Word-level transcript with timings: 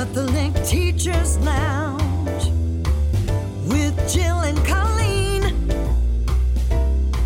Catholic 0.00 0.54
Teachers 0.64 1.36
Lounge 1.40 2.46
with 3.66 3.94
Jill 4.10 4.40
and 4.40 4.56
Colleen. 4.64 5.42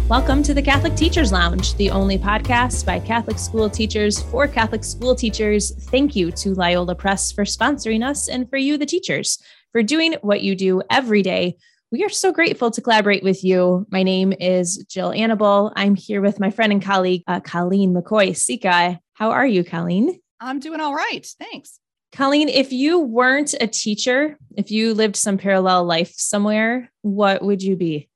Welcome 0.09 0.43
to 0.43 0.53
the 0.53 0.61
Catholic 0.61 0.97
Teachers 0.97 1.31
Lounge, 1.31 1.77
the 1.77 1.91
only 1.91 2.19
podcast 2.19 2.85
by 2.85 2.99
Catholic 2.99 3.39
school 3.39 3.71
teachers 3.71 4.21
for 4.23 4.49
Catholic 4.49 4.83
school 4.83 5.15
teachers. 5.15 5.71
Thank 5.85 6.17
you 6.17 6.33
to 6.33 6.53
Loyola 6.55 6.97
Press 6.97 7.31
for 7.31 7.45
sponsoring 7.45 8.05
us 8.05 8.29
and 8.29 8.51
for 8.51 8.57
you, 8.57 8.77
the 8.77 8.87
teachers, 8.87 9.41
for 9.71 9.85
doing 9.85 10.17
what 10.23 10.43
you 10.43 10.57
do 10.57 10.83
every 10.91 11.23
day. 11.23 11.57
We 11.93 12.03
are 12.03 12.09
so 12.09 12.33
grateful 12.33 12.73
to 12.73 12.83
collaborate 12.83 13.23
with 13.23 13.45
you. 13.45 13.87
My 13.93 14.03
name 14.03 14.33
is 14.41 14.85
Jill 14.89 15.13
Annabelle. 15.13 15.73
I'm 15.77 15.95
here 15.95 16.21
with 16.21 16.41
my 16.41 16.51
friend 16.51 16.73
and 16.73 16.83
colleague, 16.83 17.23
uh, 17.29 17.39
Colleen 17.39 17.95
McCoy 17.95 18.31
Cejka. 18.31 18.99
How 19.13 19.31
are 19.31 19.47
you, 19.47 19.63
Colleen? 19.63 20.19
I'm 20.41 20.59
doing 20.59 20.81
all 20.81 20.93
right. 20.93 21.25
Thanks. 21.39 21.79
Colleen, 22.15 22.49
if 22.49 22.73
you 22.73 23.01
weren't 23.01 23.55
a 23.61 23.67
teacher, 23.67 24.39
if 24.57 24.71
you 24.71 24.95
lived 24.95 25.17
some 25.17 25.37
parallel 25.37 25.85
life 25.85 26.15
somewhere, 26.17 26.93
what 27.03 27.43
would 27.43 27.61
you 27.61 27.75
be? 27.75 28.09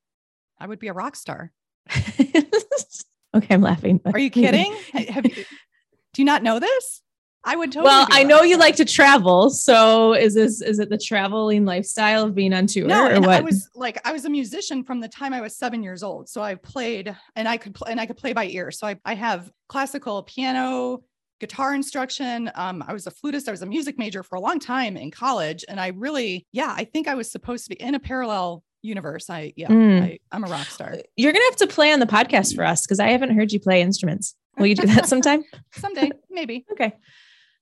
I 0.57 0.67
would 0.67 0.79
be 0.79 0.87
a 0.87 0.93
rock 0.93 1.17
star. 1.17 1.51
okay, 1.95 3.47
I'm 3.49 3.61
laughing. 3.61 3.99
Are 4.05 4.17
you 4.17 4.29
kidding? 4.31 4.73
You, 4.93 5.21
do 5.21 6.21
you 6.21 6.23
not 6.23 6.43
know 6.43 6.59
this? 6.59 7.01
I 7.43 7.57
would 7.57 7.73
totally. 7.73 7.89
Well, 7.89 8.07
I 8.09 8.23
know 8.23 8.41
you 8.41 8.57
like 8.57 8.77
to 8.77 8.85
travel. 8.85 9.49
So 9.49 10.13
is 10.13 10.33
this 10.33 10.61
is 10.61 10.79
it 10.79 10.89
the 10.89 10.97
traveling 10.97 11.65
lifestyle 11.65 12.23
of 12.23 12.35
being 12.35 12.53
on 12.53 12.67
tour 12.67 12.87
No, 12.87 13.09
or 13.09 13.19
what? 13.19 13.29
I 13.29 13.41
was 13.41 13.69
like, 13.75 13.99
I 14.05 14.13
was 14.13 14.23
a 14.23 14.29
musician 14.29 14.83
from 14.83 15.01
the 15.01 15.09
time 15.09 15.33
I 15.33 15.41
was 15.41 15.57
seven 15.57 15.83
years 15.83 16.03
old. 16.03 16.29
So 16.29 16.41
I 16.41 16.55
played, 16.55 17.13
and 17.35 17.47
I 17.49 17.57
could, 17.57 17.75
pl- 17.75 17.87
and 17.87 17.99
I 17.99 18.05
could 18.05 18.17
play 18.17 18.31
by 18.31 18.45
ear. 18.45 18.71
So 18.71 18.87
I, 18.87 18.97
I 19.03 19.15
have 19.15 19.51
classical 19.67 20.23
piano, 20.23 21.01
guitar 21.39 21.73
instruction. 21.73 22.51
Um, 22.55 22.83
I 22.87 22.93
was 22.93 23.07
a 23.07 23.11
flutist. 23.11 23.47
I 23.47 23.51
was 23.51 23.61
a 23.61 23.65
music 23.65 23.97
major 23.97 24.23
for 24.23 24.35
a 24.35 24.39
long 24.41 24.59
time 24.59 24.97
in 24.97 25.11
college, 25.11 25.63
and 25.67 25.79
I 25.79 25.87
really, 25.87 26.45
yeah, 26.51 26.73
I 26.75 26.83
think 26.85 27.07
I 27.07 27.15
was 27.15 27.31
supposed 27.31 27.65
to 27.65 27.69
be 27.69 27.81
in 27.81 27.95
a 27.95 27.99
parallel 27.99 28.63
universe. 28.81 29.29
I, 29.29 29.53
yeah, 29.55 29.67
Mm. 29.67 30.01
I, 30.01 30.19
I'm 30.31 30.43
a 30.43 30.47
rock 30.47 30.67
star. 30.67 30.95
You're 31.17 31.33
gonna 31.33 31.45
have 31.45 31.57
to 31.57 31.67
play 31.67 31.91
on 31.91 31.99
the 31.99 32.05
podcast 32.05 32.55
for 32.55 32.63
us 32.63 32.85
because 32.85 32.99
I 32.99 33.09
haven't 33.09 33.35
heard 33.35 33.51
you 33.51 33.59
play 33.59 33.81
instruments. 33.81 34.35
Will 34.57 34.67
you 34.67 34.75
do 34.75 34.87
that 34.87 35.05
sometime? 35.07 35.43
Someday, 35.73 36.11
maybe. 36.29 36.65
Okay. 36.71 36.93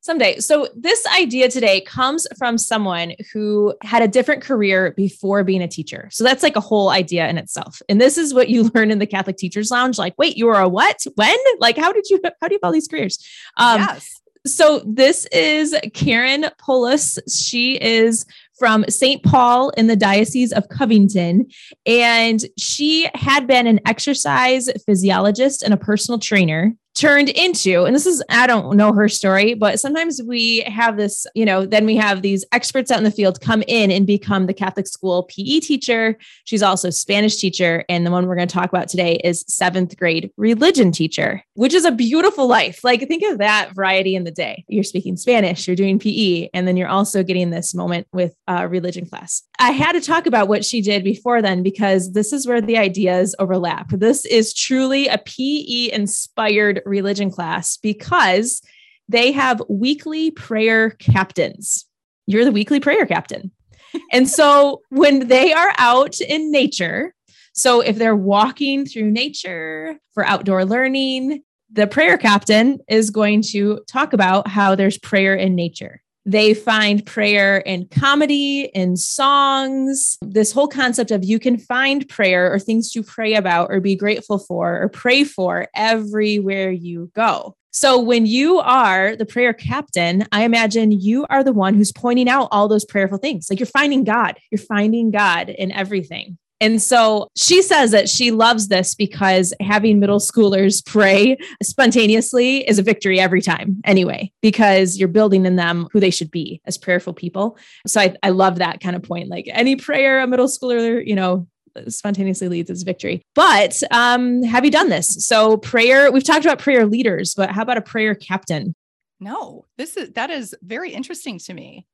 Someday. 0.08 0.40
So, 0.40 0.70
this 0.74 1.06
idea 1.06 1.50
today 1.50 1.82
comes 1.82 2.26
from 2.38 2.58
someone 2.58 3.12
who 3.34 3.76
had 3.82 4.02
a 4.02 4.08
different 4.08 4.42
career 4.42 4.94
before 4.96 5.44
being 5.44 5.62
a 5.62 5.68
teacher. 5.68 6.08
So, 6.14 6.24
that's 6.24 6.44
like 6.44 6.56
a 6.56 6.62
whole 6.62 6.88
idea 6.88 7.28
in 7.28 7.38
itself. 7.38 7.82
And 7.90 8.00
this 8.00 8.18
is 8.18 8.34
what 8.34 8.48
you 8.48 8.64
learn 8.74 8.90
in 8.90 9.00
the 9.00 9.06
Catholic 9.06 9.36
Teachers 9.36 9.70
Lounge. 9.70 9.98
Like, 9.98 10.14
wait, 10.18 10.38
you 10.38 10.46
were 10.46 10.60
a 10.60 10.70
what? 10.70 11.04
When? 11.16 11.36
Like, 11.60 11.76
how 11.78 11.92
did 11.92 12.06
you, 12.10 12.22
how 12.42 12.48
do 12.48 12.54
you 12.54 12.60
have 12.64 12.70
all 12.70 12.72
these 12.72 12.88
careers? 12.88 13.20
Um, 13.58 13.82
yes. 13.82 14.22
so 14.46 14.82
this 14.86 15.26
is 15.34 15.76
Karen 15.94 16.46
Poulos. 16.58 17.20
She 17.30 17.76
is 17.76 18.26
from 18.58 18.86
St. 18.88 19.22
Paul 19.24 19.72
in 19.72 19.88
the 19.88 19.98
Diocese 19.98 20.54
of 20.54 20.70
Covington. 20.70 21.48
And 21.86 22.46
she 22.58 23.10
had 23.14 23.46
been 23.46 23.68
an 23.68 23.82
exercise 23.86 24.70
physiologist 24.86 25.64
and 25.64 25.74
a 25.74 25.78
personal 25.78 26.18
trainer 26.18 26.74
turned 26.98 27.30
into, 27.30 27.84
and 27.84 27.96
this 27.96 28.06
is, 28.06 28.24
I 28.30 28.48
don't 28.48 28.76
know 28.76 28.92
her 28.94 29.08
story, 29.08 29.54
but 29.54 29.80
sometimes 29.80 30.22
we 30.26 30.62
have 30.62 30.98
this, 30.98 31.28
you 31.36 31.46
know, 31.46 31.66
then 31.66 31.86
we 31.86 31.96
have 31.96 32.22
these 32.22 32.44
experts 32.52 32.90
out 32.92 32.98
in 32.98 33.04
the 33.04 33.12
field 33.12 33.40
come 33.40 33.64
in 33.68 33.92
and 33.92 34.08
become 34.08 34.48
the 34.48 34.54
Catholic 34.54 34.88
school 34.88 35.24
PE 35.24 35.60
teacher. 35.60 36.18
She's 36.46 36.64
also 36.64 36.90
Spanish 36.90 37.38
teacher. 37.38 37.86
And 37.88 38.06
the 38.06 38.12
one 38.12 38.26
we're 38.26 38.36
going 38.36 38.48
to 38.48 38.54
talk 38.54 38.70
about 38.70 38.88
today 38.88 39.20
is 39.24 39.46
seventh 39.48 39.98
grade 39.98 40.32
religion 40.38 40.92
teacher, 40.92 41.44
which 41.54 41.74
is 41.74 41.86
a 41.86 41.92
beautiful 41.92 42.48
life. 42.48 42.84
Like 42.84 43.08
think 43.08 43.24
of 43.24 43.38
that 43.38 43.76
variety 43.76 44.16
in 44.16 44.24
the 44.24 44.32
day. 44.32 44.66
You're 44.68 44.84
speaking 44.84 45.18
Spanish, 45.18 45.68
you're 45.68 45.76
doing 45.76 46.00
PE, 46.00 46.50
and 46.54 46.68
then 46.68 46.78
you're 46.78 46.88
also 46.88 47.24
getting 47.24 47.52
this 47.52 47.76
moment 47.76 48.08
with 48.12 48.34
uh, 48.48 48.68
religion 48.70 49.06
class. 49.06 49.44
I 49.60 49.72
had 49.72 49.94
to 49.94 50.02
talk 50.02 50.26
about 50.26 50.48
what 50.48 50.66
she 50.66 50.82
did 50.82 51.04
before 51.04 51.42
then 51.42 51.64
because 51.64 52.14
this 52.14 52.34
is 52.34 52.48
where 52.48 52.62
the 52.62 52.78
ideas 52.78 53.36
overlap. 53.40 53.90
This 53.90 54.26
is 54.26 54.54
truly 54.54 55.08
a 55.08 55.18
PE 55.18 55.92
inspired 55.94 56.82
religion 56.88 57.32
class 57.32 57.78
because 57.78 58.62
they 59.10 59.32
have 59.32 59.62
weekly 59.70 60.32
prayer 60.32 60.92
captains. 60.92 61.86
You're 62.26 62.46
the 62.46 62.52
weekly 62.52 62.80
prayer 62.80 63.06
captain. 63.06 63.52
and 64.12 64.28
so 64.28 64.82
when 64.90 65.28
they 65.28 65.54
are 65.54 65.74
out 65.78 66.20
in 66.20 66.52
nature, 66.52 67.14
so 67.54 67.82
if 67.82 67.98
they're 67.98 68.16
walking 68.16 68.86
through 68.86 69.10
nature 69.10 69.98
for 70.14 70.26
outdoor 70.26 70.66
learning, 70.66 71.42
the 71.72 71.88
prayer 71.88 72.18
captain 72.18 72.80
is 72.88 73.10
going 73.10 73.42
to 73.42 73.82
talk 73.88 74.14
about 74.14 74.48
how 74.48 74.76
there's 74.76 74.98
prayer 74.98 75.36
in 75.36 75.56
nature. 75.56 76.02
They 76.28 76.54
find 76.54 77.06
prayer 77.06 77.60
in 77.60 77.88
comedy, 77.88 78.70
in 78.74 78.98
songs, 78.98 80.18
this 80.22 80.52
whole 80.52 80.68
concept 80.68 81.10
of 81.10 81.24
you 81.24 81.40
can 81.40 81.58
find 81.58 82.08
prayer 82.10 82.52
or 82.52 82.60
things 82.60 82.92
to 82.92 83.02
pray 83.02 83.36
about 83.36 83.70
or 83.72 83.80
be 83.80 83.96
grateful 83.96 84.38
for 84.38 84.82
or 84.82 84.90
pray 84.90 85.24
for 85.24 85.70
everywhere 85.74 86.70
you 86.70 87.10
go. 87.16 87.56
So 87.72 88.02
when 88.02 88.26
you 88.26 88.60
are 88.60 89.16
the 89.16 89.26
prayer 89.26 89.54
captain, 89.54 90.26
I 90.34 90.44
imagine 90.44 90.92
you 90.92 91.26
are 91.30 91.46
the 91.46 91.54
one 91.54 91.76
who's 91.76 91.94
pointing 91.94 92.28
out 92.28 92.50
all 92.52 92.68
those 92.68 92.84
prayerful 92.84 93.20
things. 93.20 93.48
Like 93.50 93.62
you're 93.62 93.68
finding 93.68 94.04
God, 94.04 94.38
you're 94.52 94.60
finding 94.60 95.12
God 95.12 95.48
in 95.48 95.72
everything. 95.72 96.38
And 96.60 96.82
so 96.82 97.28
she 97.36 97.62
says 97.62 97.92
that 97.92 98.10
she 98.10 98.32
loves 98.32 98.68
this 98.68 98.96
because 98.96 99.54
having 99.62 100.00
middle 100.00 100.20
schoolers 100.20 100.84
pray 100.86 101.38
spontaneously 101.62 102.68
is 102.68 102.80
a 102.80 102.84
victory 102.84 103.20
every 103.20 103.42
time, 103.42 103.80
anyway, 103.84 104.32
because 104.42 104.98
you're 104.98 105.08
building 105.08 105.46
in 105.46 105.56
them 105.56 105.88
who 105.92 106.00
they 106.00 106.10
should 106.10 106.32
be 106.32 106.62
as 106.66 106.78
prayerful 106.78 107.14
people. 107.14 107.58
So 107.86 108.02
I, 108.02 108.16
I 108.24 108.30
love 108.30 108.58
that 108.58 108.80
kind 108.80 108.96
of 108.96 109.04
point. 109.04 109.30
Like 109.30 109.48
any 109.52 109.76
prayer 109.76 110.20
a 110.20 110.28
middle 110.28 110.48
schooler, 110.48 111.06
you 111.06 111.16
know, 111.16 111.48
spontaneously 111.88 112.50
leads 112.50 112.70
is 112.70 112.82
a 112.82 112.86
victory. 112.86 113.22
But 113.36 113.82
um, 113.92 114.42
have 114.44 114.66
you 114.66 114.72
done 114.72 114.90
this? 114.90 115.26
So 115.26 115.58
prayer, 115.58 116.12
we've 116.12 116.24
talked 116.24 116.46
about 116.46 116.60
prayer 116.60 116.86
leaders, 116.86 117.36
but 117.36 117.52
how 117.52 117.62
about 117.62 117.78
a 117.78 117.82
prayer 117.82 118.16
captain? 118.16 118.74
No, 119.20 119.66
this 119.78 119.98
is 119.98 120.12
that 120.14 120.30
is 120.30 120.56
very 120.62 120.92
interesting 120.92 121.40
to 121.40 121.54
me. 121.54 121.86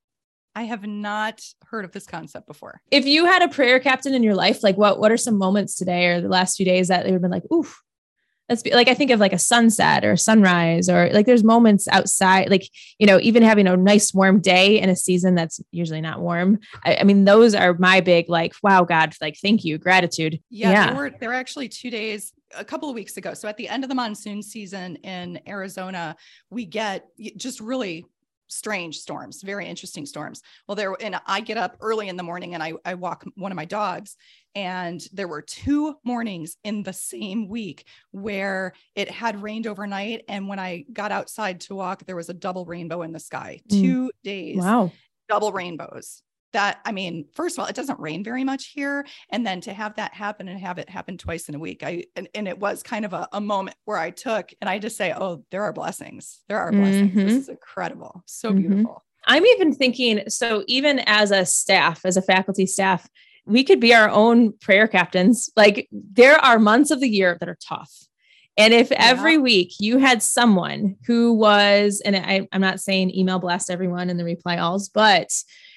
I 0.56 0.64
have 0.64 0.86
not 0.86 1.42
heard 1.66 1.86
of 1.86 1.92
this 1.92 2.06
concept 2.06 2.48
before. 2.48 2.82
If 2.92 3.06
you 3.06 3.26
had 3.26 3.42
a 3.42 3.50
prayer 3.50 3.80
captain 3.80 4.14
in 4.14 4.24
your 4.24 4.36
life, 4.36 4.64
like 4.64 4.78
what 4.78 5.00
what 5.00 5.12
are 5.12 5.18
some 5.18 5.38
moments 5.38 5.76
today 5.76 6.08
or 6.08 6.22
the 6.22 6.30
last 6.30 6.58
few 6.58 6.66
days 6.66 6.90
that 6.90 7.06
they've 7.06 7.22
been 7.22 7.32
like, 7.32 7.50
oof, 7.52 7.82
that's 8.50 8.62
be, 8.62 8.74
like 8.74 8.88
I 8.88 8.94
think 8.94 9.10
of 9.10 9.20
like 9.20 9.34
a 9.34 9.40
sunset 9.40 10.04
or 10.04 10.12
a 10.12 10.18
sunrise 10.18 10.90
or 10.90 11.10
like 11.12 11.26
there's 11.26 11.44
moments 11.44 11.88
outside, 11.88 12.50
like 12.50 12.70
you 13.00 13.08
know, 13.08 13.20
even 13.22 13.42
having 13.42 13.68
a 13.68 13.78
nice 13.78 14.14
warm 14.14 14.42
day 14.42 14.80
in 14.80 14.90
a 14.90 14.96
season 14.96 15.34
that's 15.36 15.62
usually 15.72 16.02
not 16.02 16.20
warm. 16.20 16.60
I, 16.86 16.98
I 16.98 17.04
mean, 17.04 17.26
those 17.26 17.56
are 17.56 17.76
my 17.80 18.02
big 18.02 18.30
like, 18.30 18.54
wow, 18.62 18.84
God, 18.84 19.16
like 19.22 19.38
thank 19.42 19.64
you, 19.64 19.78
gratitude. 19.78 20.40
Yeah, 20.50 20.88
there 20.88 20.96
were 20.96 21.12
there 21.20 21.30
were 21.30 21.36
actually 21.36 21.70
two 21.70 21.90
days 21.90 22.34
a 22.56 22.66
couple 22.66 22.90
of 22.90 22.96
weeks 22.96 23.18
ago. 23.18 23.34
So 23.34 23.48
at 23.48 23.58
the 23.58 23.68
end 23.68 23.84
of 23.84 23.90
the 23.90 23.96
monsoon 23.96 24.44
season 24.44 24.98
in 24.98 25.40
Arizona, 25.48 26.16
we 26.50 26.66
get 26.66 27.08
just 27.38 27.60
really 27.60 28.06
strange 28.54 29.00
storms, 29.00 29.42
very 29.42 29.68
interesting 29.68 30.06
storms. 30.06 30.42
Well, 30.68 30.76
there 30.76 30.96
and 31.02 31.20
I 31.26 31.42
get 31.42 31.58
up 31.58 31.78
early 31.82 32.08
in 32.10 32.18
the 32.18 32.24
morning 32.24 32.54
and 32.54 32.64
I, 32.64 32.74
I 32.86 32.94
walk 32.94 33.26
one 33.36 33.52
of 33.52 33.56
my 33.56 33.66
dogs. 33.66 34.16
And 34.56 35.06
there 35.12 35.28
were 35.28 35.42
two 35.42 35.96
mornings 36.04 36.58
in 36.64 36.84
the 36.84 36.94
same 36.94 37.48
week 37.48 37.88
where 38.12 38.74
it 38.96 39.10
had 39.10 39.42
rained 39.42 39.66
overnight. 39.66 40.24
And 40.28 40.48
when 40.48 40.60
I 40.60 40.86
got 40.94 41.12
outside 41.12 41.62
to 41.62 41.76
walk, 41.76 42.06
there 42.06 42.16
was 42.16 42.30
a 42.30 42.34
double 42.36 42.66
rainbow 42.66 43.02
in 43.02 43.12
the 43.14 43.20
sky. 43.20 43.62
Mm. 43.70 43.82
Two 43.82 44.12
days, 44.24 44.58
Wow. 44.58 44.92
double 45.28 45.52
rainbows. 45.52 46.22
That 46.54 46.80
I 46.86 46.92
mean, 46.92 47.26
first 47.34 47.58
of 47.58 47.62
all, 47.62 47.68
it 47.68 47.76
doesn't 47.76 48.00
rain 48.00 48.24
very 48.24 48.44
much 48.44 48.68
here. 48.68 49.06
And 49.32 49.46
then 49.46 49.60
to 49.62 49.74
have 49.74 49.96
that 49.96 50.14
happen 50.14 50.48
and 50.48 50.60
have 50.60 50.78
it 50.78 50.90
happen 50.90 51.18
twice 51.18 51.50
in 51.50 51.56
a 51.56 51.60
week, 51.60 51.84
I 51.84 52.06
and, 52.16 52.30
and 52.36 52.48
it 52.48 52.58
was 52.58 52.84
kind 52.84 53.06
of 53.06 53.14
a, 53.14 53.28
a 53.34 53.42
moment 53.42 53.76
where 53.86 53.98
I 53.98 54.12
took 54.12 54.54
and 54.62 54.70
I 54.70 54.80
just 54.80 54.96
say, 54.96 55.14
Oh, 55.16 55.44
there 55.52 55.64
are 55.64 55.74
blessings. 55.74 56.42
There 56.48 56.60
are 56.60 56.72
blessings. 56.72 57.14
This 57.14 57.34
Mhm. 57.34 57.38
is 57.40 57.50
incredible. 57.50 58.24
So 58.26 58.52
Mhm. 58.52 58.58
beautiful. 58.58 59.04
I'm 59.26 59.46
even 59.46 59.74
thinking 59.74 60.30
so, 60.30 60.64
even 60.68 61.00
as 61.08 61.32
a 61.32 61.46
staff, 61.46 62.06
as 62.06 62.18
a 62.18 62.22
faculty 62.22 62.66
staff, 62.66 63.08
we 63.46 63.64
could 63.64 63.80
be 63.80 63.94
our 63.94 64.10
own 64.10 64.54
prayer 64.60 64.88
captains. 64.88 65.50
Like, 65.56 65.88
there 65.92 66.36
are 66.36 66.60
months 66.60 66.92
of 66.92 67.00
the 67.00 67.10
year 67.10 67.38
that 67.40 67.50
are 67.50 67.58
tough. 67.68 67.92
And 68.58 68.74
if 68.74 68.92
every 68.92 69.38
week 69.40 69.74
you 69.80 69.98
had 69.98 70.22
someone 70.22 70.98
who 71.08 71.34
was, 71.34 72.02
and 72.06 72.16
I, 72.16 72.48
I'm 72.52 72.62
not 72.62 72.80
saying 72.80 73.16
email 73.16 73.40
blast 73.40 73.72
everyone 73.72 74.10
in 74.12 74.18
the 74.18 74.24
reply 74.24 74.58
alls, 74.58 74.90
but 74.90 75.32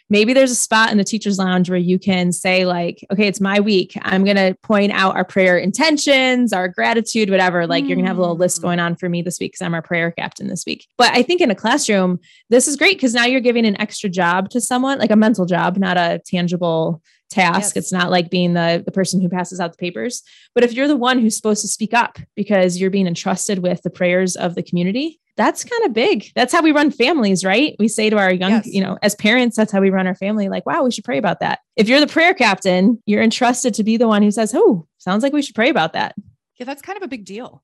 maybe 0.08 0.32
there's 0.32 0.50
a 0.50 0.56
spot 0.56 0.93
in 0.93 0.99
the 0.99 1.05
teacher's 1.05 1.38
lounge 1.38 1.69
where 1.69 1.79
you 1.79 1.99
can 1.99 2.32
say, 2.32 2.64
like, 2.64 3.05
okay, 3.11 3.26
it's 3.26 3.41
my 3.41 3.61
week. 3.61 3.93
I'm 4.03 4.25
going 4.25 4.37
to 4.37 4.56
point 4.62 4.93
out 4.93 5.17
our 5.17 5.25
prayer 5.25 5.58
intentions, 5.58 6.53
our 6.53 6.69
gratitude, 6.69 7.31
whatever. 7.31 7.67
Like, 7.67 7.85
you're 7.85 7.97
going 7.97 8.05
to 8.05 8.08
have 8.08 8.19
a 8.19 8.20
little 8.20 8.37
list 8.37 8.61
Mm. 8.61 8.62
going 8.62 8.79
on 8.81 8.97
for 8.97 9.08
me 9.08 9.23
this 9.23 9.41
week 9.41 9.53
because 9.53 9.64
I'm 9.64 9.75
our 9.75 9.82
prayer 9.82 10.11
captain 10.12 10.49
this 10.49 10.64
week. 10.67 10.87
But 10.97 11.11
I 11.12 11.23
think 11.23 11.41
in 11.41 11.50
a 11.50 11.55
classroom, 11.55 12.20
this 12.50 12.69
is 12.69 12.76
great 12.76 12.97
because 12.97 13.14
now 13.14 13.25
you're 13.25 13.41
giving 13.41 13.67
an 13.67 13.81
extra 13.81 14.08
job 14.08 14.50
to 14.50 14.61
someone, 14.61 14.99
like 14.99 15.11
a 15.11 15.17
mental 15.17 15.47
job, 15.47 15.76
not 15.76 15.97
a 15.97 16.20
tangible 16.25 17.03
task. 17.31 17.75
Yes. 17.75 17.84
It's 17.84 17.93
not 17.93 18.11
like 18.11 18.31
being 18.31 18.55
the, 18.55 18.82
the 18.84 18.93
person 18.93 19.20
who 19.20 19.28
passes 19.28 19.61
out 19.61 19.73
the 19.73 19.78
papers. 19.78 20.23
But 20.55 20.64
if 20.64 20.73
you're 20.73 20.88
the 20.88 20.96
one 20.96 21.19
who's 21.19 21.37
supposed 21.37 21.62
to 21.62 21.69
speak 21.69 21.94
up 21.94 22.19
because 22.34 22.78
you're 22.78 22.90
being 22.90 23.06
entrusted 23.06 23.61
with 23.61 23.82
the 23.82 23.90
prayers 23.90 24.37
of 24.37 24.55
the 24.55 24.62
community, 24.62 25.20
that's 25.37 25.64
kind 25.64 25.84
of 25.84 25.93
big. 25.93 26.31
That's 26.34 26.52
how 26.52 26.62
we 26.62 26.73
run 26.73 26.90
families, 26.90 27.44
right? 27.44 27.76
We 27.78 27.88
say 27.88 28.08
to 28.08 28.17
our 28.17 28.32
young, 28.32 28.52
Yes. 28.52 28.67
you 28.67 28.82
know, 28.82 28.99
as 29.02 29.14
parents, 29.14 29.56
that's 29.56 29.70
how 29.70 29.81
we 29.81 29.90
run 29.90 30.06
our 30.06 30.14
family. 30.14 30.49
Like, 30.49 30.64
wow, 30.64 30.82
we 30.82 30.90
should 30.90 31.05
pray 31.05 31.19
about 31.19 31.40
that. 31.40 31.58
If 31.76 31.88
you're 31.88 32.00
the 32.00 32.06
prayer 32.06 32.32
captain, 32.32 33.02
you're 33.05 33.23
entrusted 33.23 33.75
to 33.75 33.84
be 33.84 33.96
the 33.96 34.08
one 34.08 34.22
who 34.22 34.31
says, 34.31 34.55
oh, 34.55 34.87
sounds 34.99 35.22
like 35.22 35.34
we 35.34 35.43
should 35.43 35.55
pray 35.55 35.69
about 35.69 35.93
that. 35.93 36.14
Yeah, 36.56 36.64
that's 36.64 36.81
kind 36.81 36.96
of 36.96 37.02
a 37.02 37.08
big 37.08 37.26
deal. 37.26 37.62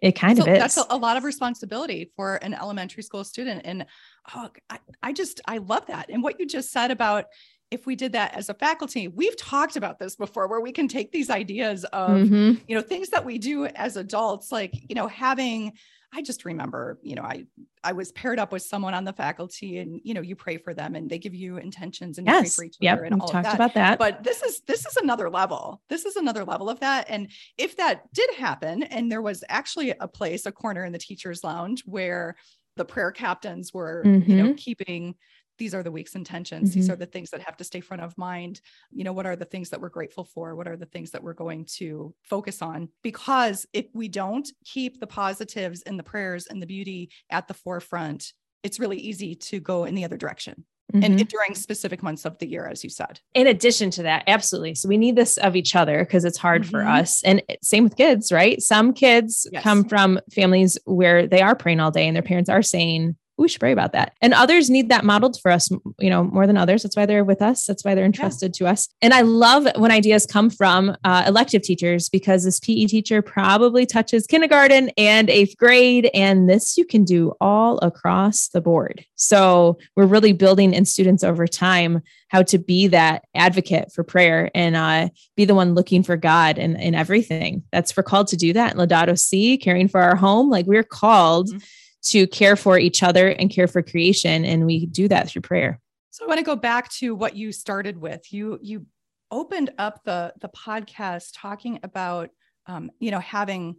It 0.00 0.12
kind 0.12 0.36
so 0.36 0.42
of 0.42 0.48
is. 0.48 0.58
that's 0.58 0.78
a, 0.78 0.84
a 0.90 0.96
lot 0.96 1.16
of 1.16 1.22
responsibility 1.22 2.10
for 2.16 2.36
an 2.36 2.54
elementary 2.54 3.02
school 3.04 3.24
student. 3.24 3.62
And 3.64 3.86
oh, 4.34 4.48
I, 4.68 4.78
I 5.02 5.12
just, 5.12 5.40
I 5.46 5.58
love 5.58 5.86
that. 5.86 6.08
And 6.08 6.22
what 6.22 6.40
you 6.40 6.46
just 6.46 6.72
said 6.72 6.90
about 6.90 7.26
if 7.72 7.86
we 7.86 7.96
did 7.96 8.12
that 8.12 8.34
as 8.34 8.48
a 8.48 8.54
faculty, 8.54 9.08
we've 9.08 9.36
talked 9.36 9.76
about 9.76 9.98
this 9.98 10.14
before, 10.16 10.46
where 10.46 10.60
we 10.60 10.72
can 10.72 10.86
take 10.88 11.10
these 11.10 11.30
ideas 11.30 11.84
of, 11.86 12.20
Mhm. 12.20 12.60
you 12.68 12.74
know, 12.76 12.82
things 12.82 13.08
that 13.08 13.24
we 13.24 13.38
do 13.38 13.64
as 13.66 13.96
adults, 13.96 14.52
like, 14.52 14.74
you 14.88 14.94
know, 14.94 15.06
having, 15.08 15.72
I 16.14 16.20
just 16.20 16.44
remember, 16.44 16.98
you 17.02 17.14
know, 17.14 17.22
I, 17.22 17.46
I 17.82 17.92
was 17.92 18.12
paired 18.12 18.38
up 18.38 18.52
with 18.52 18.60
someone 18.62 18.92
on 18.92 19.04
the 19.04 19.14
faculty 19.14 19.78
and, 19.78 19.98
you 20.04 20.12
know, 20.12 20.20
you 20.20 20.36
pray 20.36 20.58
for 20.58 20.74
them 20.74 20.94
and 20.94 21.08
they 21.08 21.18
give 21.18 21.34
you 21.34 21.56
intentions 21.56 22.18
and 22.18 22.26
you 22.26 22.32
pray 22.34 22.42
Yes. 22.42 22.54
for 22.54 22.64
each 22.64 22.76
Yep. 22.80 22.92
other 22.98 23.04
and 23.04 23.14
all 23.22 23.28
of 23.28 23.32
talked 23.32 23.44
that 23.44 23.54
about 23.54 23.72
that. 23.74 23.98
but 23.98 24.22
this 24.22 24.42
is 24.42 24.60
this 24.66 24.84
is 24.84 24.96
another 24.98 25.30
level 25.30 25.80
this 25.88 26.04
is 26.04 26.16
another 26.16 26.44
level 26.44 26.68
of 26.68 26.78
that 26.80 27.06
and 27.08 27.30
if 27.56 27.76
that 27.78 28.12
did 28.12 28.28
happen 28.34 28.82
and 28.82 29.10
there 29.10 29.22
was 29.22 29.42
actually 29.48 29.90
a 29.98 30.06
place 30.06 30.44
a 30.44 30.52
corner 30.52 30.84
in 30.84 30.92
the 30.92 30.98
teachers 30.98 31.42
lounge 31.42 31.82
where 31.86 32.36
the 32.76 32.84
prayer 32.84 33.10
captains 33.10 33.72
were 33.72 34.02
you 34.26 34.36
know 34.36 34.54
keeping 34.56 35.14
these 35.62 35.74
are 35.74 35.84
the 35.84 35.92
week's 35.92 36.16
intentions 36.16 36.74
these 36.74 36.88
Mhm. 36.88 36.92
are 36.94 36.96
the 36.96 37.06
things 37.14 37.30
that 37.30 37.40
have 37.42 37.56
to 37.58 37.62
stay 37.70 37.78
front 37.80 38.02
of 38.02 38.18
mind 38.18 38.60
you 38.90 39.04
know 39.04 39.12
what 39.12 39.26
are 39.26 39.36
the 39.36 39.44
things 39.52 39.70
that 39.70 39.80
we're 39.80 39.96
grateful 39.98 40.24
for 40.24 40.56
what 40.56 40.66
are 40.66 40.76
the 40.76 40.86
things 40.94 41.12
that 41.12 41.22
we're 41.22 41.34
going 41.44 41.64
to 41.78 42.12
focus 42.34 42.60
on 42.62 42.88
because 43.02 43.64
if 43.72 43.86
we 43.94 44.08
don't 44.08 44.48
keep 44.64 44.98
the 44.98 45.06
positives 45.06 45.82
and 45.82 45.96
the 46.00 46.02
prayers 46.02 46.48
and 46.48 46.60
the 46.60 46.66
beauty 46.66 47.10
at 47.30 47.46
the 47.46 47.54
forefront 47.54 48.32
it's 48.64 48.80
really 48.80 48.98
easy 48.98 49.36
to 49.36 49.60
go 49.60 49.84
in 49.84 49.94
the 49.94 50.04
other 50.04 50.16
direction 50.16 50.64
Mhm. 50.92 51.04
and, 51.04 51.20
and 51.20 51.28
during 51.28 51.54
specific 51.54 52.02
months 52.02 52.24
of 52.24 52.36
the 52.38 52.46
year 52.54 52.66
as 52.66 52.82
you 52.82 52.90
said 52.90 53.20
in 53.34 53.46
addition 53.46 53.88
to 53.92 54.02
that, 54.02 54.24
absolutely. 54.26 54.74
So 54.74 54.88
we 54.88 54.98
need 54.98 55.14
this 55.16 55.36
of 55.38 55.54
each 55.54 55.76
other 55.76 55.98
because 56.04 56.24
it's 56.24 56.36
hard 56.38 56.66
for 56.66 56.80
Mhm. 56.82 57.00
us. 57.00 57.22
And 57.22 57.40
same 57.62 57.84
with 57.84 57.96
kids, 57.96 58.32
right? 58.32 58.60
Some 58.60 58.92
kids 58.92 59.48
Yes. 59.52 59.62
come 59.62 59.84
from 59.88 60.18
families 60.34 60.76
where 60.84 61.26
they 61.28 61.40
are 61.40 61.54
praying 61.54 61.78
all 61.80 61.92
day 61.92 62.06
and 62.08 62.14
their 62.16 62.22
parents 62.32 62.50
are 62.50 62.62
saying, 62.62 63.16
we 63.38 63.48
should 63.48 63.60
pray 63.60 63.72
about 63.72 63.92
that. 63.92 64.12
And 64.20 64.34
others 64.34 64.68
need 64.70 64.90
that 64.90 65.04
modeled 65.04 65.40
for 65.40 65.50
us, 65.50 65.70
you 65.98 66.10
know, 66.10 66.22
more 66.24 66.46
than 66.46 66.56
others. 66.56 66.82
That's 66.82 66.96
why 66.96 67.06
they're 67.06 67.24
with 67.24 67.40
us. 67.42 67.64
That's 67.64 67.84
why 67.84 67.94
they're 67.94 68.04
entrusted 68.04 68.52
to 68.54 68.66
us. 68.66 68.88
And 69.00 69.12
I 69.14 69.22
love 69.22 69.66
when 69.76 69.90
ideas 69.90 70.26
come 70.26 70.50
from 70.50 70.96
uh, 71.04 71.24
elective 71.26 71.62
teachers 71.62 72.08
because 72.08 72.44
this 72.44 72.60
PE 72.60 72.86
teacher 72.86 73.22
probably 73.22 73.86
touches 73.86 74.26
kindergarten 74.26 74.90
and 74.96 75.30
eighth 75.30 75.56
grade. 75.56 76.10
And 76.14 76.48
this 76.48 76.76
you 76.76 76.84
can 76.84 77.04
do 77.04 77.32
all 77.40 77.78
across 77.78 78.48
the 78.48 78.60
board. 78.60 79.04
So 79.14 79.78
we're 79.96 80.06
really 80.06 80.32
building 80.32 80.74
in 80.74 80.84
students 80.84 81.24
over 81.24 81.46
time 81.46 82.02
how 82.28 82.42
to 82.42 82.58
be 82.58 82.86
that 82.88 83.24
advocate 83.34 83.92
for 83.92 84.04
prayer 84.04 84.50
and 84.54 84.74
uh, 84.76 85.08
be 85.36 85.44
the 85.44 85.54
one 85.54 85.74
looking 85.74 86.02
for 86.02 86.16
God 86.16 86.58
in, 86.58 86.76
in 86.76 86.94
everything. 86.94 87.62
That's 87.72 87.96
we're 87.96 88.02
called 88.02 88.28
to 88.28 88.36
do 88.36 88.52
that. 88.54 88.72
in 88.72 88.78
Laudato 88.78 89.18
Si, 89.18 89.58
caring 89.58 89.88
for 89.88 90.00
our 90.00 90.16
home. 90.16 90.48
Like 90.50 90.66
we're 90.66 90.82
called 90.82 91.48
Mhm. 91.52 91.62
To 92.02 92.26
care 92.26 92.56
for 92.56 92.78
each 92.78 93.02
other 93.02 93.28
and 93.28 93.50
care 93.50 93.68
for 93.68 93.82
creation. 93.82 94.44
And 94.44 94.66
we 94.66 94.86
do 94.86 95.08
that 95.08 95.28
through 95.28 95.42
prayer. 95.42 95.80
So 96.10 96.24
I 96.24 96.28
want 96.28 96.38
to 96.38 96.44
go 96.44 96.56
back 96.56 96.90
to 96.94 97.14
what 97.14 97.36
you 97.36 97.52
started 97.52 97.98
with. 97.98 98.32
You 98.32 98.58
you 98.60 98.86
opened 99.30 99.70
up 99.78 100.04
the 100.04 100.34
the 100.40 100.48
podcast 100.48 101.30
talking 101.34 101.80
about 101.82 102.30
um, 102.66 102.90
you 102.98 103.10
know 103.10 103.20
having 103.20 103.76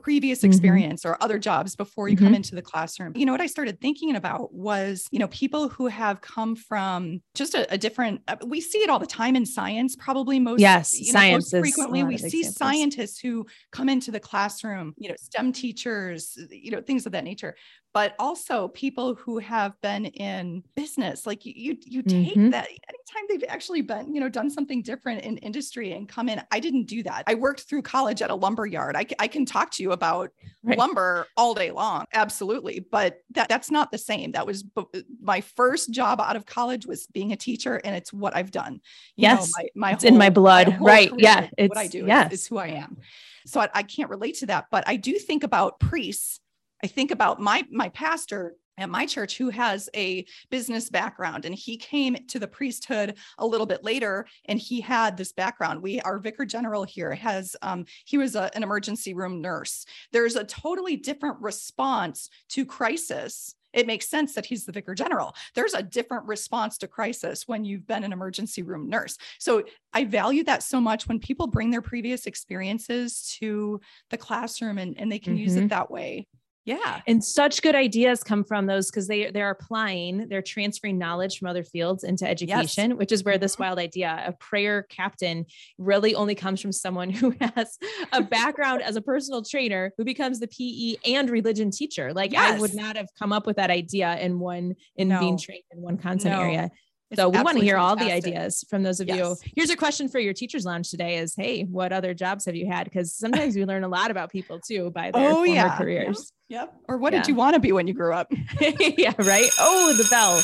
previous 0.00 0.40
Mhm. 0.40 0.44
experience 0.44 1.04
or 1.04 1.16
other 1.22 1.38
jobs 1.38 1.76
before 1.76 2.08
you 2.08 2.16
come 2.16 2.32
Mhm. 2.32 2.36
into 2.36 2.54
the 2.54 2.62
classroom. 2.62 3.12
You 3.16 3.26
know 3.26 3.32
what 3.32 3.40
I 3.40 3.46
started 3.46 3.80
thinking 3.80 4.16
about 4.16 4.52
was 4.54 5.06
you 5.10 5.18
know 5.18 5.28
people 5.28 5.68
who 5.68 5.86
have 5.88 6.20
come 6.20 6.56
from 6.56 7.22
just 7.34 7.54
a, 7.54 7.70
a 7.72 7.78
different. 7.78 8.22
uh, 8.28 8.36
We 8.46 8.60
see 8.60 8.78
it 8.78 8.90
all 8.90 8.98
the 8.98 9.06
time 9.06 9.36
in 9.36 9.46
science. 9.46 9.96
Probably 9.96 10.38
most 10.40 10.60
Yes, 10.60 10.98
you 10.98 11.12
know, 11.12 11.20
most 11.32 11.50
science 11.50 11.50
frequently 11.50 12.02
we 12.04 12.16
see 12.18 12.26
examples. 12.40 12.56
scientists 12.56 13.18
who 13.20 13.46
come 13.72 13.88
into 13.88 14.10
the 14.10 14.20
classroom. 14.20 14.94
You 14.96 15.10
know 15.10 15.16
STEM 15.18 15.52
teachers. 15.52 16.36
You 16.50 16.70
know 16.72 16.80
things 16.80 17.06
of 17.06 17.12
that 17.12 17.24
nature 17.24 17.54
but 17.92 18.14
also 18.20 18.68
people 18.68 19.16
who 19.16 19.38
have 19.38 19.72
been 19.80 20.04
in 20.06 20.62
business 20.76 21.26
like 21.26 21.44
you 21.44 21.52
you, 21.56 21.76
you 21.84 22.02
take 22.04 22.36
Mhm. 22.36 22.52
that 22.52 22.68
anytime 22.68 23.24
they've 23.28 23.44
actually 23.48 23.82
been 23.82 24.14
you 24.14 24.20
know 24.20 24.28
done 24.28 24.48
something 24.48 24.80
different 24.80 25.22
in 25.24 25.36
industry 25.38 25.90
and 25.92 26.08
come 26.08 26.28
in 26.28 26.40
i 26.52 26.60
didn't 26.60 26.84
do 26.86 27.02
that 27.02 27.24
i 27.26 27.34
worked 27.34 27.62
through 27.62 27.82
college 27.82 28.22
at 28.22 28.30
a 28.30 28.34
lumber 28.34 28.64
yard 28.64 28.94
i, 28.96 29.04
I 29.18 29.26
can 29.26 29.44
talk 29.44 29.72
to 29.72 29.82
you 29.82 29.89
about 29.90 30.30
Right. 30.62 30.76
lumber 30.76 31.26
all 31.38 31.54
day 31.54 31.70
long 31.70 32.04
absolutely 32.12 32.80
but 32.80 33.22
that 33.30 33.48
that's 33.48 33.70
not 33.70 33.90
the 33.90 33.96
same 33.96 34.32
that 34.32 34.46
was 34.46 34.62
b- 34.62 34.84
my 35.22 35.40
first 35.40 35.90
job 35.90 36.20
out 36.20 36.36
of 36.36 36.44
college 36.44 36.84
was 36.86 37.06
being 37.06 37.32
a 37.32 37.36
teacher 37.36 37.76
and 37.82 37.96
it's 37.96 38.12
what 38.12 38.36
i've 38.36 38.50
done 38.50 38.74
You 39.16 39.28
know, 39.28 39.34
Yes. 39.36 39.52
my, 39.56 39.64
my 39.74 39.92
It's 39.92 40.04
in 40.04 40.18
my 40.18 40.28
blood. 40.28 40.68
whole 40.68 40.86
Right. 40.86 41.10
Yeah. 41.16 41.40
what 41.40 41.78
i 41.78 41.84
It's- 41.84 41.88
do 41.90 42.06
is- 42.06 42.32
is 42.32 42.46
who 42.46 42.58
i 42.58 42.66
am 42.66 42.98
so 43.46 43.60
I, 43.62 43.70
I 43.72 43.82
can't 43.84 44.10
relate 44.10 44.36
to 44.40 44.46
that 44.46 44.66
but 44.70 44.84
i 44.86 44.96
do 44.96 45.14
think 45.18 45.44
about 45.44 45.80
priests 45.80 46.40
I 46.82 46.86
think 46.86 47.10
about 47.10 47.40
my 47.40 47.64
my 47.70 47.88
pastor 47.90 48.54
at 48.80 48.88
my 48.90 49.06
church 49.06 49.36
who 49.36 49.50
has 49.50 49.88
a 49.94 50.24
business 50.50 50.90
background 50.90 51.44
and 51.44 51.54
he 51.54 51.76
came 51.76 52.16
to 52.28 52.38
the 52.38 52.48
priesthood 52.48 53.16
a 53.38 53.46
little 53.46 53.66
bit 53.66 53.84
later 53.84 54.26
and 54.46 54.58
he 54.58 54.80
had 54.80 55.16
this 55.16 55.32
background. 55.32 55.82
We 55.82 56.00
our 56.00 56.18
vicar 56.18 56.44
general 56.44 56.84
here 56.84 57.14
has 57.14 57.54
um, 57.62 57.84
he 58.04 58.18
was 58.18 58.34
a, 58.36 58.50
an 58.56 58.62
emergency 58.62 59.14
room 59.14 59.40
nurse. 59.40 59.84
There's 60.12 60.36
a 60.36 60.44
totally 60.44 60.96
different 60.96 61.40
response 61.40 62.30
to 62.50 62.64
crisis. 62.64 63.54
It 63.72 63.86
makes 63.86 64.08
sense 64.08 64.34
that 64.34 64.46
he's 64.46 64.64
the 64.64 64.72
vicar 64.72 64.96
general. 64.96 65.34
There's 65.54 65.74
a 65.74 65.82
different 65.82 66.26
response 66.26 66.76
to 66.78 66.88
crisis 66.88 67.46
when 67.46 67.64
you've 67.64 67.86
been 67.86 68.02
an 68.02 68.12
emergency 68.12 68.62
room 68.62 68.88
nurse. 68.88 69.16
So 69.38 69.62
i 69.92 70.04
value 70.04 70.44
that 70.44 70.62
so 70.62 70.80
much 70.80 71.06
when 71.08 71.18
people 71.18 71.46
bring 71.46 71.70
their 71.70 71.82
previous 71.82 72.26
experiences 72.26 73.36
to 73.40 73.80
the 74.10 74.16
classroom 74.16 74.78
and, 74.78 74.98
and 74.98 75.10
they 75.10 75.18
can 75.18 75.36
use 75.36 75.54
Mhm. 75.56 75.64
it 75.64 75.68
that 75.70 75.90
way 75.90 76.26
yeah. 76.64 77.00
And 77.06 77.24
such 77.24 77.62
good 77.62 77.74
ideas 77.74 78.22
come 78.22 78.44
from 78.44 78.66
those 78.66 78.90
because 78.90 79.08
they 79.08 79.30
they're 79.30 79.50
applying 79.50 80.28
they're 80.28 80.42
transferring 80.42 80.98
knowledge 80.98 81.38
from 81.38 81.48
other 81.48 81.64
fields 81.64 82.04
into 82.04 82.28
education 82.28 82.96
which 82.96 83.12
is 83.12 83.24
where 83.24 83.38
this 83.38 83.56
Mhm. 83.56 83.60
wild 83.60 83.78
idea 83.78 84.22
of 84.26 84.38
prayer 84.38 84.82
captain 84.90 85.46
really 85.78 86.14
only 86.14 86.34
comes 86.34 86.60
from 86.60 86.72
someone 86.72 87.10
who 87.20 87.34
has 87.40 87.78
a 88.12 88.22
background 88.22 88.82
as 88.82 88.96
a 88.96 89.00
personal 89.02 89.42
trainer 89.42 89.92
who 89.96 90.04
becomes 90.04 90.38
the 90.40 90.48
pe 90.48 90.96
and 91.10 91.30
religion 91.30 91.70
teacher. 91.70 92.12
Like 92.12 92.34
i 92.34 92.58
would 92.58 92.74
not 92.74 92.96
have 92.96 93.08
come 93.18 93.32
up 93.32 93.46
with 93.46 93.56
that 93.56 93.70
idea 93.70 94.18
in 94.18 94.38
one 94.38 94.74
in 94.96 95.08
being 95.18 95.38
trained 95.38 95.64
in 95.72 95.80
one 95.80 95.96
content 95.98 96.34
No. 96.36 96.42
area 96.42 96.70
so 97.14 97.28
we 97.28 97.36
want 97.36 97.46
to 97.46 97.50
absolutely 97.50 97.66
hear 97.66 97.76
all 97.76 97.96
the 97.96 98.10
ideas 98.12 98.64
from 98.68 98.82
those 98.82 99.00
of 99.00 99.08
you. 99.08 99.36
Here's 99.56 99.70
a 99.70 99.76
question 99.76 100.08
for 100.08 100.18
your 100.18 100.32
teachers 100.32 100.64
lounge 100.64 100.90
today 100.90 101.18
is, 101.18 101.34
hey, 101.34 101.62
what 101.64 101.92
other 101.92 102.14
jobs 102.14 102.44
have 102.44 102.54
you 102.54 102.66
had? 102.66 102.84
Because 102.84 103.12
sometimes 103.14 103.56
we 103.56 103.64
learn 103.64 103.84
a 103.84 103.88
lot 103.88 104.10
about 104.10 104.30
people 104.30 104.60
too 104.60 104.90
by 104.90 105.10
their 105.10 105.30
Oh, 105.30 105.34
former 105.36 105.52
yeah. 105.52 105.76
careers. 105.76 106.32
Yep. 106.48 106.72
Or 106.88 106.98
what 106.98 107.12
Yeah. 107.12 107.20
did 107.20 107.28
you 107.28 107.34
want 107.34 107.54
to 107.54 107.60
be 107.60 107.72
when 107.72 107.86
you 107.86 107.94
grew 107.94 108.12
up? 108.14 108.32
yeah, 108.60 109.14
right. 109.18 109.50
Oh, 109.58 109.92
the 109.96 110.06
bell. 110.10 110.40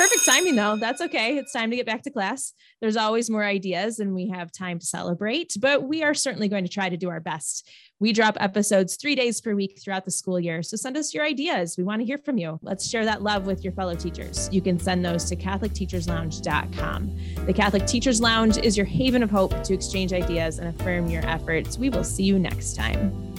Perfect 0.00 0.24
timing 0.24 0.56
though. 0.56 0.76
That's 0.76 1.02
okay. 1.02 1.36
It's 1.36 1.52
time 1.52 1.68
to 1.68 1.76
get 1.76 1.84
back 1.84 2.00
to 2.04 2.10
class. 2.10 2.54
There's 2.80 2.96
always 2.96 3.28
more 3.28 3.44
ideas 3.44 3.98
and 3.98 4.14
we 4.14 4.30
have 4.30 4.50
time 4.50 4.78
to 4.78 4.86
celebrate, 4.86 5.54
but 5.60 5.82
we 5.82 6.02
are 6.02 6.14
certainly 6.14 6.48
going 6.48 6.64
to 6.64 6.70
try 6.70 6.88
to 6.88 6.96
do 6.96 7.10
our 7.10 7.20
best. 7.20 7.68
We 7.98 8.14
drop 8.14 8.38
episodes 8.40 8.96
three 8.96 9.14
days 9.14 9.42
per 9.42 9.54
week 9.54 9.78
throughout 9.78 10.06
the 10.06 10.10
school 10.10 10.40
year. 10.40 10.62
So 10.62 10.78
send 10.78 10.96
us 10.96 11.12
your 11.12 11.26
ideas. 11.26 11.76
We 11.76 11.84
want 11.84 12.00
to 12.00 12.06
hear 12.06 12.16
from 12.16 12.38
you. 12.38 12.58
Let's 12.62 12.88
share 12.88 13.04
that 13.04 13.20
love 13.20 13.44
with 13.44 13.62
your 13.62 13.74
fellow 13.74 13.94
teachers. 13.94 14.48
You 14.50 14.62
can 14.62 14.78
send 14.78 15.04
those 15.04 15.26
to 15.26 15.36
CatholicTeachersLounge.com. 15.36 17.44
The 17.44 17.52
Catholic 17.52 17.86
Teachers 17.86 18.22
Lounge 18.22 18.56
is 18.56 18.78
your 18.78 18.86
haven 18.86 19.22
of 19.22 19.30
hope 19.30 19.62
to 19.64 19.74
exchange 19.74 20.14
ideas 20.14 20.60
and 20.60 20.68
affirm 20.68 21.10
your 21.10 21.26
efforts. 21.26 21.76
We 21.76 21.90
will 21.90 22.04
see 22.04 22.22
you 22.22 22.38
next 22.38 22.74
time. 22.74 23.29